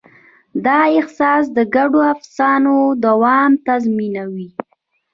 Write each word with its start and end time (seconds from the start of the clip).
دا 0.65 0.79
احساس 0.99 1.43
د 1.57 1.59
ګډو 1.75 1.99
افسانو 2.13 2.75
دوام 3.05 3.51
تضمینوي. 3.67 4.49